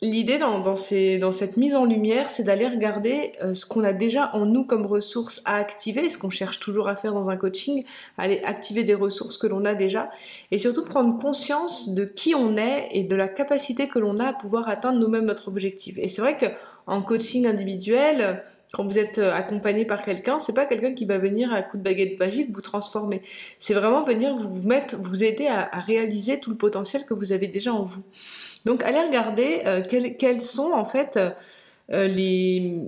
L'idée 0.00 0.38
dans, 0.38 0.60
dans, 0.60 0.76
dans, 1.20 1.32
cette 1.32 1.56
mise 1.56 1.74
en 1.74 1.84
lumière, 1.84 2.30
c'est 2.30 2.44
d'aller 2.44 2.68
regarder 2.68 3.32
euh, 3.42 3.52
ce 3.52 3.66
qu'on 3.66 3.82
a 3.82 3.92
déjà 3.92 4.30
en 4.32 4.46
nous 4.46 4.64
comme 4.64 4.86
ressources 4.86 5.42
à 5.44 5.56
activer, 5.56 6.08
ce 6.08 6.16
qu'on 6.16 6.30
cherche 6.30 6.60
toujours 6.60 6.86
à 6.86 6.94
faire 6.94 7.14
dans 7.14 7.30
un 7.30 7.36
coaching, 7.36 7.82
aller 8.16 8.40
activer 8.44 8.84
des 8.84 8.94
ressources 8.94 9.38
que 9.38 9.48
l'on 9.48 9.64
a 9.64 9.74
déjà, 9.74 10.08
et 10.52 10.58
surtout 10.58 10.84
prendre 10.84 11.18
conscience 11.18 11.88
de 11.88 12.04
qui 12.04 12.36
on 12.36 12.56
est 12.56 12.88
et 12.92 13.02
de 13.02 13.16
la 13.16 13.26
capacité 13.26 13.88
que 13.88 13.98
l'on 13.98 14.20
a 14.20 14.26
à 14.26 14.32
pouvoir 14.34 14.68
atteindre 14.68 15.00
nous-mêmes 15.00 15.24
notre 15.24 15.48
objectif. 15.48 15.98
Et 15.98 16.06
c'est 16.06 16.22
vrai 16.22 16.36
que 16.36 16.46
en 16.86 17.02
coaching 17.02 17.48
individuel, 17.48 18.44
quand 18.72 18.84
vous 18.84 18.98
êtes 18.98 19.18
euh, 19.18 19.32
accompagné 19.32 19.84
par 19.84 20.04
quelqu'un, 20.04 20.40
c'est 20.40 20.52
pas 20.52 20.66
quelqu'un 20.66 20.94
qui 20.94 21.06
va 21.06 21.18
venir 21.18 21.52
à 21.52 21.62
coup 21.62 21.76
de 21.76 21.82
baguette 21.82 22.18
magique 22.18 22.50
vous 22.52 22.60
transformer. 22.60 23.22
C'est 23.58 23.74
vraiment 23.74 24.04
venir 24.04 24.34
vous 24.36 24.62
mettre, 24.62 24.96
vous 24.96 25.24
aider 25.24 25.46
à, 25.46 25.80
réaliser 25.80 26.40
tout 26.40 26.50
le 26.50 26.56
potentiel 26.56 27.04
que 27.06 27.14
vous 27.14 27.32
avez 27.32 27.48
déjà 27.48 27.72
en 27.72 27.84
vous. 27.84 28.02
Donc 28.64 28.82
allez 28.82 29.00
regarder 29.00 29.62
euh, 29.66 29.82
quels, 29.82 30.42
sont 30.42 30.72
en 30.72 30.84
fait 30.84 31.18
les 31.88 32.82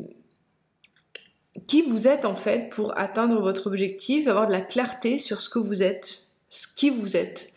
qui 1.66 1.82
vous 1.82 2.06
êtes 2.06 2.24
en 2.24 2.36
fait 2.36 2.70
pour 2.70 2.96
atteindre 2.98 3.40
votre 3.40 3.66
objectif, 3.66 4.28
avoir 4.28 4.46
de 4.46 4.52
la 4.52 4.60
clarté 4.60 5.18
sur 5.18 5.40
ce 5.40 5.48
que 5.48 5.58
vous 5.58 5.82
êtes, 5.82 6.26
ce 6.48 6.66
qui 6.74 6.90
vous 6.90 7.16
êtes. 7.16 7.52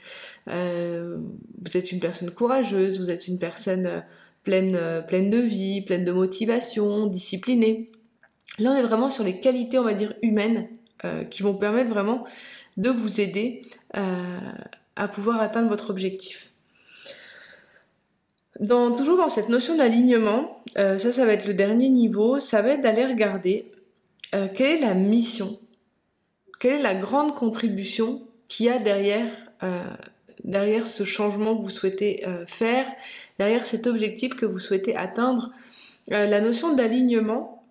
Euh, 0.49 1.17
vous 1.61 1.77
êtes 1.77 1.91
une 1.91 1.99
personne 1.99 2.31
courageuse, 2.31 2.99
vous 2.99 3.11
êtes 3.11 3.27
une 3.27 3.39
personne 3.39 3.85
euh, 3.85 3.99
pleine, 4.43 4.75
euh, 4.75 5.01
pleine 5.01 5.29
de 5.29 5.37
vie, 5.37 5.81
pleine 5.81 6.03
de 6.03 6.11
motivation, 6.11 7.07
disciplinée. 7.07 7.91
Là, 8.59 8.71
on 8.71 8.75
est 8.75 8.83
vraiment 8.83 9.09
sur 9.09 9.23
les 9.23 9.39
qualités, 9.39 9.79
on 9.79 9.83
va 9.83 9.93
dire, 9.93 10.13
humaines 10.21 10.67
qui 11.29 11.43
vont 11.43 11.55
permettre 11.55 11.89
vraiment 11.89 12.23
de 12.77 12.89
vous 12.89 13.19
aider 13.19 13.61
à 13.93 15.07
pouvoir 15.09 15.41
atteindre 15.41 15.67
votre 15.67 15.89
objectif. 15.89 16.53
Toujours 18.65 19.17
dans 19.17 19.27
cette 19.27 19.49
notion 19.49 19.75
d'alignement, 19.75 20.63
ça, 20.75 21.11
ça 21.11 21.25
va 21.25 21.33
être 21.33 21.45
le 21.45 21.55
dernier 21.55 21.89
niveau, 21.89 22.39
ça 22.39 22.61
va 22.61 22.69
être 22.69 22.81
d'aller 22.81 23.05
regarder 23.05 23.69
quelle 24.31 24.77
est 24.77 24.81
la 24.81 24.93
mission, 24.93 25.59
quelle 26.59 26.79
est 26.79 26.83
la 26.83 26.95
grande 26.95 27.35
contribution 27.35 28.21
qu'il 28.47 28.67
y 28.67 28.69
a 28.69 28.79
derrière 28.79 29.27
ce 30.87 31.03
changement 31.03 31.57
que 31.57 31.61
vous 31.61 31.69
souhaitez 31.69 32.23
euh, 32.27 32.45
faire, 32.45 32.85
derrière 33.39 33.65
cet 33.65 33.87
objectif 33.87 34.35
que 34.35 34.45
vous 34.45 34.59
souhaitez 34.59 34.95
atteindre. 34.95 35.51
Euh, 36.11 36.25
la 36.25 36.41
notion 36.41 36.73
d'alignement, 36.73 37.62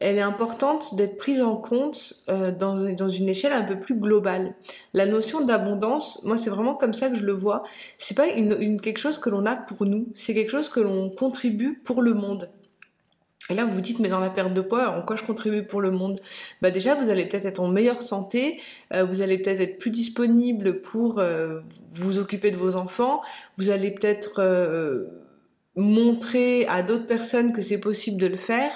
elle 0.00 0.16
est 0.16 0.22
importante 0.22 0.94
d'être 0.96 1.16
prise 1.16 1.42
en 1.42 1.56
compte 1.56 2.24
euh, 2.28 2.50
dans, 2.50 3.08
une 3.08 3.28
échelle 3.28 3.52
un 3.52 3.62
peu 3.62 3.78
plus 3.78 3.94
globale. 3.94 4.54
La 4.94 5.06
notion 5.06 5.40
d'abondance, 5.40 6.24
moi 6.24 6.38
c'est 6.38 6.50
vraiment 6.50 6.74
comme 6.74 6.94
ça 6.94 7.10
que 7.10 7.16
je 7.16 7.24
le 7.24 7.32
vois. 7.32 7.64
C'est 7.98 8.16
pas 8.16 8.28
quelque 8.28 8.98
chose 8.98 9.18
que 9.18 9.30
l'on 9.30 9.46
a 9.46 9.56
pour 9.56 9.86
nous, 9.86 10.08
c'est 10.14 10.34
quelque 10.34 10.50
chose 10.50 10.68
que 10.68 10.80
l'on 10.80 11.10
contribue 11.10 11.80
pour 11.84 12.02
le 12.02 12.14
monde. 12.14 12.50
Et 13.48 13.54
là, 13.54 13.64
vous 13.64 13.74
vous 13.74 13.80
dites, 13.80 14.00
mais 14.00 14.08
dans 14.08 14.18
la 14.18 14.30
perte 14.30 14.54
de 14.54 14.60
poids, 14.60 14.90
en 14.98 15.02
quoi 15.02 15.14
je 15.14 15.22
contribue 15.22 15.62
pour 15.62 15.80
le 15.80 15.92
monde? 15.92 16.18
Bah 16.62 16.72
déjà, 16.72 16.96
vous 16.96 17.10
allez 17.10 17.28
peut-être 17.28 17.44
être 17.44 17.60
en 17.60 17.68
meilleure 17.68 18.02
santé, 18.02 18.60
euh, 18.92 19.04
vous 19.04 19.22
allez 19.22 19.38
peut-être 19.38 19.60
être 19.60 19.78
plus 19.78 19.92
disponible 19.92 20.82
pour 20.82 21.20
euh, 21.20 21.60
vous 21.92 22.18
occuper 22.18 22.50
de 22.50 22.56
vos 22.56 22.74
enfants, 22.74 23.22
vous 23.56 23.70
allez 23.70 23.92
peut-être 23.92 24.40
montrer 25.76 26.66
à 26.66 26.82
d'autres 26.82 27.06
personnes 27.06 27.52
que 27.52 27.60
c'est 27.60 27.78
possible 27.78 28.20
de 28.20 28.26
le 28.26 28.36
faire. 28.36 28.72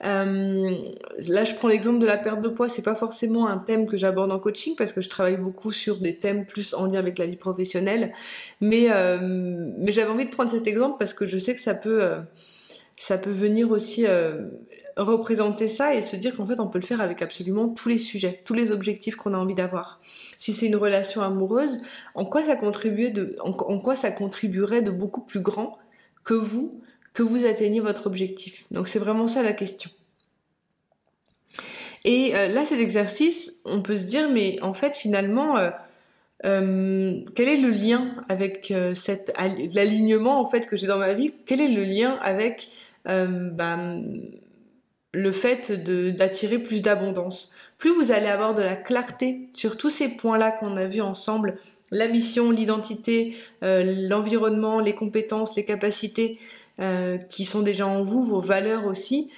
Là, 0.00 1.44
je 1.44 1.54
prends 1.54 1.68
l'exemple 1.68 1.98
de 1.98 2.06
la 2.06 2.16
perte 2.16 2.42
de 2.42 2.48
poids. 2.48 2.68
C'est 2.68 2.82
pas 2.82 2.94
forcément 2.94 3.48
un 3.48 3.58
thème 3.58 3.86
que 3.86 3.96
j'aborde 3.96 4.30
en 4.30 4.38
coaching 4.38 4.74
parce 4.76 4.92
que 4.92 5.00
je 5.00 5.08
travaille 5.08 5.36
beaucoup 5.36 5.72
sur 5.72 5.98
des 5.98 6.16
thèmes 6.16 6.46
plus 6.46 6.74
en 6.74 6.86
lien 6.86 6.98
avec 6.98 7.18
la 7.18 7.26
vie 7.26 7.36
professionnelle. 7.36 8.12
Mais 8.60 8.88
mais 9.20 9.92
j'avais 9.92 10.10
envie 10.10 10.26
de 10.26 10.30
prendre 10.30 10.50
cet 10.50 10.66
exemple 10.66 10.96
parce 10.98 11.14
que 11.14 11.26
je 11.26 11.38
sais 11.38 11.54
que 11.54 11.60
ça 11.60 11.74
peut 11.74 12.16
ça 12.96 13.18
peut 13.18 13.30
venir 13.30 13.70
aussi 13.70 14.06
euh, 14.06 14.48
représenter 14.96 15.68
ça 15.68 15.94
et 15.94 16.02
se 16.02 16.16
dire 16.16 16.34
qu'en 16.34 16.46
fait 16.46 16.58
on 16.60 16.68
peut 16.68 16.78
le 16.78 16.86
faire 16.86 17.00
avec 17.00 17.20
absolument 17.22 17.68
tous 17.68 17.88
les 17.88 17.98
sujets, 17.98 18.42
tous 18.44 18.54
les 18.54 18.72
objectifs 18.72 19.16
qu'on 19.16 19.34
a 19.34 19.38
envie 19.38 19.54
d'avoir. 19.54 20.00
Si 20.38 20.52
c'est 20.52 20.66
une 20.66 20.76
relation 20.76 21.22
amoureuse, 21.22 21.82
en 22.14 22.22
en, 22.22 22.26
quoi 22.26 23.96
ça 23.96 24.10
contribuerait 24.10 24.82
de 24.82 24.90
beaucoup 24.90 25.20
plus 25.20 25.40
grand 25.40 25.78
que 26.24 26.34
vous, 26.34 26.80
que 27.16 27.22
vous 27.22 27.46
atteigniez 27.46 27.80
votre 27.80 28.06
objectif. 28.06 28.66
Donc 28.70 28.88
c'est 28.88 28.98
vraiment 28.98 29.26
ça 29.26 29.42
la 29.42 29.54
question. 29.54 29.90
Et 32.04 32.36
euh, 32.36 32.48
là, 32.48 32.66
cet 32.66 32.78
exercice, 32.78 33.62
on 33.64 33.80
peut 33.80 33.96
se 33.96 34.06
dire, 34.06 34.28
mais 34.28 34.60
en 34.60 34.74
fait, 34.74 34.94
finalement, 34.94 35.56
euh, 35.56 35.70
euh, 36.44 37.22
quel 37.34 37.48
est 37.48 37.56
le 37.56 37.70
lien 37.70 38.14
avec 38.28 38.72
cet 38.94 39.32
l'alignement 39.74 40.38
en 40.38 40.50
fait 40.50 40.66
que 40.66 40.76
j'ai 40.76 40.86
dans 40.86 40.98
ma 40.98 41.14
vie? 41.14 41.32
Quel 41.46 41.62
est 41.62 41.72
le 41.72 41.84
lien 41.84 42.18
avec 42.20 42.68
bah, 43.06 43.78
le 45.14 45.32
fait 45.32 45.72
d'attirer 46.14 46.58
plus 46.58 46.82
d'abondance? 46.82 47.56
Plus 47.78 47.94
vous 47.94 48.12
allez 48.12 48.26
avoir 48.26 48.54
de 48.54 48.62
la 48.62 48.76
clarté 48.76 49.48
sur 49.54 49.78
tous 49.78 49.90
ces 49.90 50.08
points-là 50.08 50.52
qu'on 50.52 50.76
a 50.76 50.84
vus 50.84 51.00
ensemble, 51.00 51.56
la 51.90 52.08
mission, 52.08 52.50
l'identité, 52.50 53.36
l'environnement, 53.62 54.80
les 54.80 54.94
compétences, 54.94 55.56
les 55.56 55.64
capacités 55.64 56.38
euh, 56.80 57.18
qui 57.18 57.44
sont 57.44 57.62
déjà 57.62 57.86
en 57.86 58.04
vous, 58.04 58.24
vos 58.24 58.40
valeurs 58.40 58.86
aussi, 58.86 59.30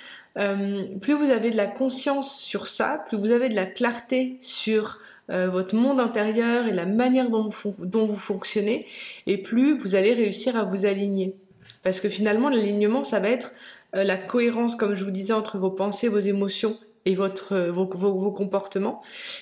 plus 1.01 1.15
vous 1.15 1.31
avez 1.33 1.51
de 1.51 1.57
la 1.57 1.67
conscience 1.67 2.39
sur 2.39 2.69
ça, 2.69 3.05
plus 3.09 3.19
vous 3.19 3.33
avez 3.33 3.49
de 3.49 3.57
la 3.57 3.67
clarté 3.67 4.39
sur 4.41 5.01
votre 5.29 5.75
monde 5.75 5.99
intérieur 5.99 6.69
et 6.69 6.73
la 6.73 6.87
manière 6.87 7.29
dont 7.29 7.49
vous, 7.49 7.75
dont 7.81 8.07
vous 8.07 8.17
fonctionnez, 8.17 8.87
et 9.27 9.37
plus 9.37 9.77
vous 9.77 9.97
allez 9.97 10.15
réussir 10.15 10.57
à 10.57 10.63
vous 10.63 10.87
aligner. 10.87 11.35
Parce 11.83 12.01
que 12.01 12.09
finalement, 12.09 12.51
l'alignement, 12.51 13.03
ça 13.03 13.19
va 13.19 13.31
être 13.31 13.53
euh, 13.95 14.05
la 14.05 14.17
cohérence, 14.17 14.77
comme 14.77 14.95
je 14.95 15.05
vous 15.05 15.11
disais, 15.11 15.33
entre 15.33 15.59
vos 15.59 15.71
pensées, 15.71 16.09
vos 16.09 16.19
émotions 16.19 16.77
et 17.09 17.15
votre, 17.15 17.55
euh, 17.55 17.73
vos, 17.73 17.87
comportements. 17.87 19.01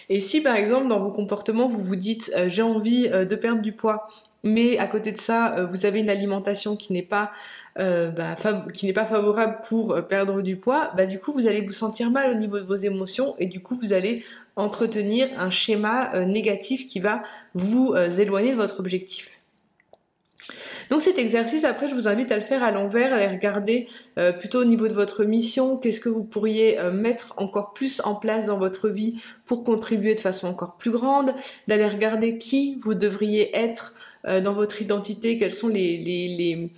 Et 0.09 0.21
si 0.21 0.41
par 0.41 0.55
exemple 0.55 0.87
dans 0.89 1.01
vos 1.01 1.11
comportements 1.11 1.69
vous 1.69 1.83
vous 1.83 1.97
dites 1.97 2.33
euh, 2.37 2.49
j'ai 2.49 2.63
envie 2.63 3.09
de 3.09 3.35
perdre 3.35 3.61
du 3.61 3.73
poids, 3.73 4.07
mais 4.45 4.79
à 4.79 4.87
côté 4.87 5.11
de 5.11 5.19
ça 5.19 5.67
vous 5.71 5.85
avez 5.85 6.01
une 6.01 6.09
alimentation 6.09 6.77
qui 6.77 6.93
n'est 6.93 7.03
pas 7.03 7.33
bah, 7.77 8.37
qui 8.73 8.87
n'est 8.87 8.95
pas 8.95 9.05
favorable 9.05 9.59
pour 9.69 10.01
perdre 10.09 10.41
du 10.41 10.57
poids, 10.57 10.93
bah 10.97 11.05
du 11.05 11.19
coup 11.19 11.33
vous 11.33 11.47
allez 11.47 11.61
vous 11.61 11.73
sentir 11.73 12.11
mal 12.11 12.31
au 12.31 12.35
niveau 12.35 12.59
de 12.59 12.65
vos 12.65 12.77
émotions 12.77 13.35
et 13.39 13.47
du 13.47 13.61
coup 13.61 13.79
vous 13.83 13.93
allez 13.93 14.25
entretenir 14.55 15.29
un 15.37 15.51
schéma 15.51 16.25
négatif 16.25 16.87
qui 16.87 17.01
va 17.01 17.23
vous 17.55 17.95
éloigner 17.97 18.53
de 18.53 18.57
votre 18.57 18.81
objectif. 18.81 19.36
Donc 20.91 21.03
cet 21.03 21.19
exercice, 21.19 21.65
après, 21.65 21.89
je 21.89 21.95
vous 21.95 22.09
invite 22.09 22.31
à 22.31 22.37
le 22.37 22.43
faire 22.43 22.63
à 22.63 22.71
l'envers, 22.71 23.13
à 23.13 23.17
aller 23.17 23.27
regarder 23.27 23.89
euh, 24.19 24.33
plutôt 24.33 24.61
au 24.61 24.65
niveau 24.65 24.89
de 24.89 24.93
votre 24.93 25.25
mission, 25.25 25.77
qu'est-ce 25.77 26.01
que 26.01 26.09
vous 26.09 26.25
pourriez 26.25 26.79
euh, 26.79 26.93
mettre 26.93 27.35
encore 27.37 27.73
plus 27.73 28.01
en 28.05 28.15
place 28.15 28.47
dans 28.47 28.59
votre 28.59 28.89
vie 28.89 29.19
pour 29.47 29.65
contribuer 29.65 30.15
de 30.15 30.21
façon 30.21 30.49
encore 30.49 30.77
plus 30.77 30.91
grande, 30.91 31.33
d'aller 31.69 31.89
regarder 31.89 32.39
qui 32.39 32.79
vous 32.83 32.95
devriez 32.95 33.57
être 33.57 33.95
euh, 34.27 34.41
dans 34.41 34.53
votre 34.53 34.83
identité, 34.83 35.39
quels 35.39 35.55
sont 35.55 35.69
les, 35.69 36.71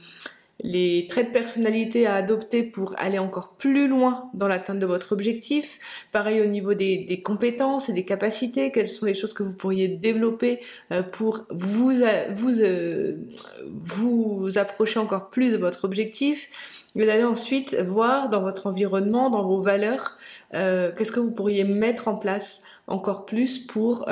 les 0.61 1.07
traits 1.09 1.29
de 1.29 1.33
personnalité 1.33 2.07
à 2.07 2.15
adopter 2.15 2.65
pour 2.65 2.95
aller 2.99 3.19
encore 3.19 3.55
plus 3.55 3.87
loin 3.87 4.29
dans 4.35 4.49
l'atteinte 4.49 4.81
de 4.81 4.87
votre 4.87 5.13
objectif. 5.13 5.79
Pareil 6.11 6.41
au 6.41 6.47
niveau 6.47 6.75
des, 6.75 7.23
compétences 7.25 7.89
et 7.89 7.93
des 7.93 8.05
capacités, 8.05 8.73
quelles 8.73 8.89
sont 8.89 9.07
les 9.07 9.15
choses 9.15 9.35
que 9.35 9.45
vous 9.45 9.53
pourriez 9.53 9.87
développer 9.89 10.61
euh, 10.93 11.03
pour 11.03 11.47
vous, 11.51 11.93
vous, 12.35 12.61
euh, 12.61 13.17
vous 13.71 14.51
approcher 14.57 14.99
encore 14.99 15.31
plus 15.31 15.53
de 15.53 15.59
votre 15.59 15.85
objectif. 15.85 16.49
Et 16.97 17.07
d'aller 17.07 17.25
ensuite 17.25 17.75
voir 17.75 18.29
dans 18.29 18.41
votre 18.41 18.67
environnement, 18.67 19.31
dans 19.31 19.47
vos 19.47 19.61
valeurs, 19.61 20.19
euh, 20.55 20.91
qu'est-ce 20.97 21.13
que 21.13 21.21
vous 21.21 21.31
pourriez 21.31 21.63
mettre 21.63 22.09
en 22.09 22.17
place 22.17 22.65
encore 22.89 23.27
plus 23.27 23.59
pour 23.59 24.09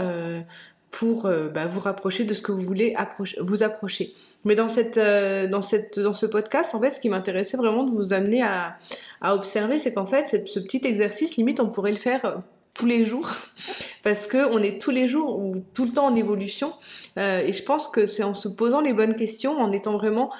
pour 0.97 1.26
euh, 1.26 1.49
bah, 1.49 1.67
vous 1.67 1.81
rapprocher 1.81 2.25
de 2.25 2.33
ce 2.33 2.41
que 2.41 2.53
vous 2.53 2.62
voulez 2.62 2.97
vous 3.41 3.62
approcher. 3.62 4.15
Mais 4.47 4.55
dans 4.55 4.69
cette, 4.69 4.97
euh, 4.97 5.49
dans 5.49 5.61
cette, 5.61 5.99
dans 5.99 6.15
ce 6.15 6.25
podcast, 6.25 6.75
en 6.75 6.81
fait, 6.81 6.93
ce 6.93 7.00
qui 7.00 7.09
m'intéressait 7.09 7.57
vraiment 7.57 7.83
de 7.83 7.91
vous 7.91 8.12
amener 8.12 8.43
à, 8.43 8.79
à 9.21 9.35
observer, 9.35 9.79
c'est 9.79 9.93
qu'en 9.93 10.07
fait, 10.07 10.47
ce 10.47 10.61
petit 10.61 10.81
exercice, 10.85 11.37
limite, 11.37 11.59
on 11.59 11.69
pourrait 11.69 11.91
le 11.91 11.99
faire 11.99 12.25
euh, 12.25 12.37
tous 12.73 12.87
les 12.87 13.05
jours, 13.05 13.29
parce 14.05 14.29
que 14.29 14.49
on 14.55 14.62
est 14.62 14.81
tous 14.81 14.93
les 14.93 15.09
jours 15.09 15.37
ou 15.37 15.57
tout 15.75 15.85
le 15.85 15.91
temps 15.91 16.07
en 16.07 16.15
évolution. 16.15 16.75
et 17.17 17.53
je 17.53 17.62
pense 17.65 17.88
que 17.88 18.07
c'est 18.07 18.23
en 18.23 18.35
se 18.35 18.49
posant 18.49 18.83
les 18.83 18.93
bonnes 18.93 19.17
questions, 19.17 19.57
en 19.57 19.73
étant 19.73 19.97
vraiment 19.97 20.31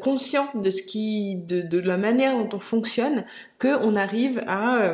conscient 0.00 0.48
de 0.54 0.70
ce 0.70 0.82
qui, 0.82 1.34
de, 1.34 1.60
de 1.60 1.78
la 1.80 1.98
manière 1.98 2.38
dont 2.38 2.48
on 2.54 2.60
fonctionne, 2.60 3.24
que 3.58 3.84
on 3.84 3.96
arrive 3.96 4.42
à 4.46 4.92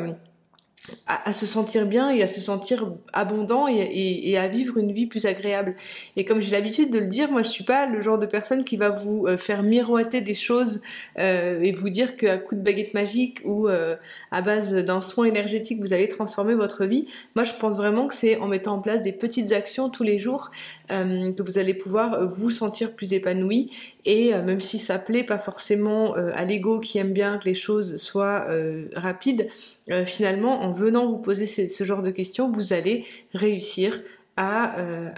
à, 1.07 1.33
se 1.33 1.47
sentir 1.47 1.87
bien 1.87 2.11
et 2.11 2.23
à 2.23 2.29
se 2.29 2.41
sentir 2.41 2.93
abondant 3.13 3.67
et, 3.69 4.39
à 4.39 4.49
vivre 4.49 4.79
une 4.79 4.93
vie 4.93 5.07
plus 5.07 5.27
agréable. 5.27 5.75
Et 6.17 6.25
comme 6.25 6.41
j'ai 6.41 6.51
l'habitude 6.51 6.91
de 6.91 6.99
le 6.99 7.07
dire, 7.07 7.31
moi 7.31 7.43
je 7.43 7.49
suis 7.49 7.65
pas 7.65 7.87
le 7.87 8.01
genre 8.01 8.19
de 8.19 8.27
personne 8.27 8.65
qui 8.65 8.77
va 8.77 8.91
vous 8.91 9.27
euh, 9.27 9.37
faire 9.37 9.63
miroiter 9.63 10.21
des 10.21 10.35
choses 10.35 10.83
euh, 11.19 11.61
et 11.61 11.73
vous 11.73 11.91
dire 11.91 12.17
qu'à 12.17 12.39
coup 12.39 12.55
de 12.55 12.61
baguette 12.61 12.95
magique 12.95 13.41
ou 13.45 13.69
euh, 13.69 13.97
à 14.31 14.43
base 14.43 14.73
d'un 14.75 15.01
soin 15.01 15.27
énergétique 15.27 15.81
vous 15.81 15.93
allez 15.93 16.09
transformer 16.09 16.55
votre 16.55 16.85
vie. 16.85 17.07
Moi 17.35 17.45
je 17.45 17.53
pense 17.55 17.77
vraiment 17.77 18.07
que 18.07 18.15
c'est 18.15 18.37
en 18.39 18.47
mettant 18.47 18.75
en 18.75 18.81
place 18.81 19.03
des 19.03 19.13
petites 19.13 19.53
actions 19.53 19.91
tous 19.91 20.05
les 20.05 20.19
jours 20.19 20.51
que 20.89 21.43
vous 21.43 21.59
allez 21.59 21.75
pouvoir 21.75 22.27
vous 22.29 22.51
sentir 22.51 22.95
plus 22.95 23.13
épanoui 23.13 23.71
et 24.07 24.33
même 24.33 24.61
si 24.61 24.79
ça 24.79 24.99
plaît 24.99 25.23
pas 25.23 25.39
forcément 25.39 26.15
à 26.15 26.45
l'ego 26.45 26.81
qui 26.81 26.97
aime 26.99 27.13
bien 27.13 27.37
que 27.37 27.45
les 27.45 27.55
choses 27.55 27.97
soient 27.97 28.47
rapides, 28.95 29.49
euh, 29.91 30.05
finalement, 30.05 30.61
en 30.61 30.73
venant 30.73 31.07
vous 31.07 31.19
poser 31.19 31.47
ce, 31.47 31.85
genre 31.85 32.03
de 32.03 32.11
questions, 32.11 32.51
vous 32.51 32.73
allez 32.73 33.07
réussir 33.33 34.03
à, 34.37 34.79
euh, 34.81 35.11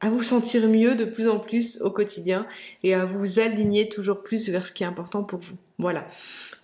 à 0.00 0.08
vous 0.08 0.22
sentir 0.22 0.66
mieux 0.66 0.94
de 0.94 1.04
plus 1.04 1.28
en 1.28 1.38
plus 1.38 1.80
au 1.82 1.90
quotidien 1.90 2.46
et 2.82 2.94
à 2.94 3.04
vous 3.04 3.38
aligner 3.38 3.88
toujours 3.88 4.22
plus 4.22 4.48
vers 4.48 4.66
ce 4.66 4.72
qui 4.72 4.82
est 4.82 4.86
important 4.86 5.24
pour 5.24 5.40
vous. 5.40 5.56
Voilà. 5.78 6.06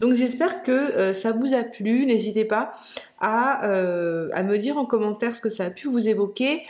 Donc 0.01 0.15
j'espère 0.15 0.63
que 0.63 0.73
euh, 0.73 1.13
ça 1.13 1.33
vous 1.33 1.55
a 1.55 1.65
plu. 1.65 2.07
N'hésitez 2.07 2.45
pas 2.45 2.73
à, 3.21 3.61
à 3.61 4.43
me 4.43 4.57
dire 4.57 4.79
en 4.79 4.87
commentaire 4.87 5.37
ce 5.37 5.41
que 5.41 5.51
ça 5.51 5.65
a 5.65 5.71
pu 5.71 5.89
vous 5.89 6.09
évoquer. 6.09 6.63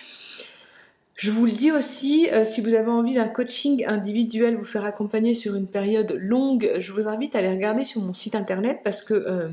Je 1.14 1.30
vous 1.30 1.46
le 1.46 1.52
dis 1.52 1.72
aussi, 1.72 2.28
si 2.44 2.60
vous 2.60 2.74
avez 2.74 2.90
envie 2.90 3.14
d'un 3.14 3.26
coaching 3.26 3.84
individuel, 3.88 4.56
vous 4.56 4.64
faire 4.64 4.84
accompagner 4.84 5.34
sur 5.34 5.56
une 5.56 5.66
période 5.66 6.16
longue, 6.16 6.70
je 6.78 6.92
vous 6.92 7.08
invite 7.08 7.34
à 7.34 7.40
aller 7.40 7.50
regarder 7.50 7.84
sur 7.84 8.00
mon 8.00 8.14
site 8.14 8.36
internet 8.36 8.82
parce 8.84 9.02
que 9.02 9.50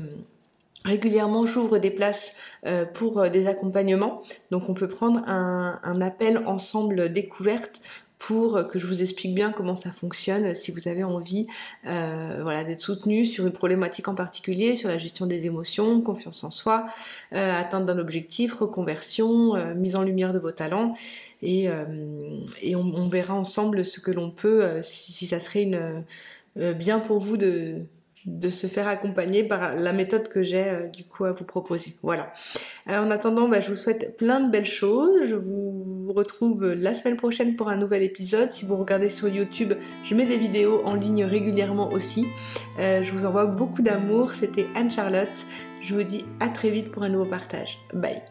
régulièrement 0.86 1.44
j'ouvre 1.44 1.78
des 1.78 1.90
places 1.90 2.36
euh, 2.66 2.86
pour 2.86 3.28
des 3.28 3.46
accompagnements. 3.46 4.22
Donc 4.50 4.68
on 4.68 4.74
peut 4.74 4.88
prendre 4.88 5.20
un, 5.26 6.00
appel 6.00 6.42
ensemble 6.46 7.08
découverte 7.08 7.82
pour 8.18 8.66
que 8.66 8.78
je 8.78 8.86
vous 8.86 9.02
explique 9.02 9.34
bien 9.34 9.52
comment 9.52 9.76
ça 9.76 9.92
fonctionne 9.92 10.54
si 10.54 10.70
vous 10.70 10.88
avez 10.88 11.04
envie 11.04 11.46
euh, 11.86 12.38
voilà, 12.42 12.64
d'être 12.64 12.80
soutenu 12.80 13.26
sur 13.26 13.46
une 13.46 13.52
problématique 13.52 14.08
en 14.08 14.14
particulier, 14.14 14.74
sur 14.74 14.88
la 14.88 14.98
gestion 14.98 15.26
des 15.26 15.46
émotions, 15.46 16.00
confiance 16.00 16.42
en 16.42 16.50
soi, 16.50 16.86
euh, 17.34 17.60
atteinte 17.60 17.84
d'un 17.84 17.98
objectif, 17.98 18.54
reconversion, 18.54 19.54
euh, 19.54 19.74
mise 19.74 19.96
en 19.96 20.02
lumière 20.02 20.32
de 20.32 20.38
vos 20.38 20.52
talents. 20.52 20.94
Et, 21.42 21.68
on, 22.74 23.08
verra 23.08 23.34
ensemble 23.34 23.84
ce 23.84 24.00
que 24.00 24.10
l'on 24.10 24.30
peut, 24.30 24.80
si, 24.82 25.26
ça 25.26 25.38
serait 25.38 25.70
bien 26.56 26.98
pour 26.98 27.18
vous 27.18 27.36
de, 27.36 27.82
de 28.26 28.48
se 28.48 28.66
faire 28.66 28.88
accompagner 28.88 29.44
par 29.44 29.76
la 29.76 29.92
méthode 29.92 30.28
que 30.28 30.42
j'ai 30.42 30.68
euh, 30.68 30.88
du 30.88 31.04
coup 31.04 31.24
à 31.24 31.30
vous 31.30 31.44
proposer. 31.44 31.94
Voilà. 32.02 32.32
Euh, 32.88 32.98
en 32.98 33.10
attendant, 33.10 33.48
bah, 33.48 33.60
je 33.60 33.70
vous 33.70 33.76
souhaite 33.76 34.16
plein 34.16 34.40
de 34.40 34.50
belles 34.50 34.66
choses. 34.66 35.26
Je 35.28 35.36
vous 35.36 36.12
retrouve 36.12 36.72
la 36.72 36.94
semaine 36.94 37.16
prochaine 37.16 37.56
pour 37.56 37.68
un 37.68 37.76
nouvel 37.76 38.02
épisode. 38.02 38.50
Si 38.50 38.64
vous 38.64 38.76
regardez 38.76 39.08
sur 39.08 39.28
YouTube, 39.28 39.74
je 40.02 40.14
mets 40.14 40.26
des 40.26 40.38
vidéos 40.38 40.82
en 40.84 40.94
ligne 40.94 41.24
régulièrement 41.24 41.92
aussi. 41.92 42.26
Euh, 42.78 43.02
je 43.02 43.12
vous 43.12 43.24
envoie 43.24 43.46
beaucoup 43.46 43.82
d'amour. 43.82 44.34
C'était 44.34 44.66
Anne-Charlotte. 44.74 45.46
Je 45.80 45.94
vous 45.94 46.02
dis 46.02 46.24
à 46.40 46.48
très 46.48 46.70
vite 46.70 46.90
pour 46.90 47.04
un 47.04 47.08
nouveau 47.08 47.26
partage. 47.26 47.78
Bye. 47.94 48.22